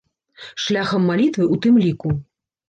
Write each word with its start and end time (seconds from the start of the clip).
Шляхам 0.63 1.05
малітвы 1.09 1.45
ў 1.45 1.55
тым 1.67 1.79
ліку. 1.85 2.09